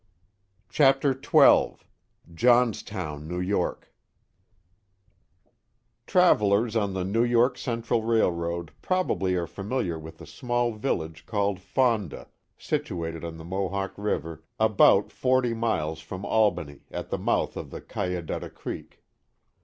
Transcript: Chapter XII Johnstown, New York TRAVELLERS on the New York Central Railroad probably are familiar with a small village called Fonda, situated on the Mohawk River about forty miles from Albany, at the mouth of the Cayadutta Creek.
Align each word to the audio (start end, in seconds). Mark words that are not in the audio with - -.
Chapter 0.67 1.13
XII 1.13 1.75
Johnstown, 2.33 3.27
New 3.27 3.39
York 3.39 3.93
TRAVELLERS 6.07 6.75
on 6.75 6.95
the 6.95 7.03
New 7.03 7.23
York 7.23 7.55
Central 7.55 8.01
Railroad 8.01 8.71
probably 8.81 9.35
are 9.35 9.45
familiar 9.45 9.99
with 9.99 10.19
a 10.19 10.25
small 10.25 10.71
village 10.73 11.27
called 11.27 11.59
Fonda, 11.59 12.27
situated 12.57 13.23
on 13.23 13.37
the 13.37 13.45
Mohawk 13.45 13.93
River 13.95 14.43
about 14.59 15.11
forty 15.11 15.53
miles 15.53 15.99
from 16.01 16.25
Albany, 16.25 16.79
at 16.89 17.11
the 17.11 17.19
mouth 17.19 17.55
of 17.55 17.69
the 17.69 17.79
Cayadutta 17.79 18.49
Creek. 18.49 19.03